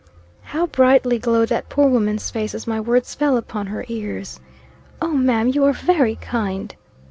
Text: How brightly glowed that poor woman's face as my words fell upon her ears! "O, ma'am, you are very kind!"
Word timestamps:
How 0.45 0.65
brightly 0.65 1.19
glowed 1.19 1.49
that 1.49 1.69
poor 1.69 1.87
woman's 1.87 2.31
face 2.31 2.55
as 2.55 2.65
my 2.65 2.79
words 2.79 3.13
fell 3.13 3.37
upon 3.37 3.67
her 3.67 3.85
ears! 3.87 4.39
"O, 4.99 5.09
ma'am, 5.09 5.49
you 5.49 5.63
are 5.65 5.73
very 5.73 6.15
kind!" 6.15 6.73